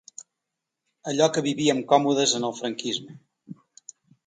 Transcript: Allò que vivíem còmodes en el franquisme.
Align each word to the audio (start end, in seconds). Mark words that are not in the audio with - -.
Allò 1.11 1.27
que 1.35 1.43
vivíem 1.49 1.83
còmodes 1.93 2.35
en 2.41 2.49
el 2.51 2.57
franquisme. 2.63 3.21